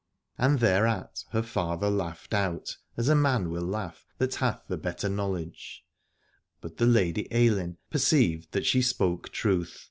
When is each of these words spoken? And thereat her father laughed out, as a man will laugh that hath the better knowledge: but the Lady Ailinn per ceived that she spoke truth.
And 0.39 0.57
thereat 0.61 1.25
her 1.29 1.43
father 1.43 1.87
laughed 1.91 2.33
out, 2.33 2.75
as 2.97 3.07
a 3.07 3.13
man 3.13 3.51
will 3.51 3.61
laugh 3.67 4.03
that 4.17 4.33
hath 4.33 4.63
the 4.67 4.75
better 4.75 5.07
knowledge: 5.07 5.85
but 6.59 6.77
the 6.77 6.87
Lady 6.87 7.27
Ailinn 7.29 7.77
per 7.91 7.99
ceived 7.99 8.49
that 8.49 8.65
she 8.65 8.81
spoke 8.81 9.29
truth. 9.29 9.79